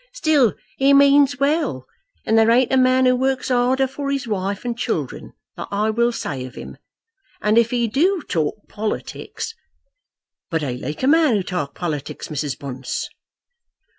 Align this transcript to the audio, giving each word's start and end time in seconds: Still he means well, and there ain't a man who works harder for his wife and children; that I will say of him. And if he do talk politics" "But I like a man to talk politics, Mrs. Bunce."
Still 0.13 0.55
he 0.79 0.95
means 0.95 1.39
well, 1.39 1.85
and 2.25 2.35
there 2.35 2.49
ain't 2.49 2.73
a 2.73 2.75
man 2.75 3.05
who 3.05 3.15
works 3.15 3.49
harder 3.49 3.85
for 3.85 4.09
his 4.09 4.27
wife 4.27 4.65
and 4.65 4.75
children; 4.75 5.33
that 5.55 5.67
I 5.69 5.91
will 5.91 6.11
say 6.11 6.43
of 6.45 6.55
him. 6.55 6.77
And 7.39 7.55
if 7.55 7.69
he 7.69 7.87
do 7.87 8.23
talk 8.27 8.67
politics" 8.67 9.53
"But 10.49 10.63
I 10.63 10.71
like 10.71 11.03
a 11.03 11.07
man 11.07 11.35
to 11.35 11.43
talk 11.43 11.75
politics, 11.75 12.29
Mrs. 12.29 12.57
Bunce." 12.57 13.09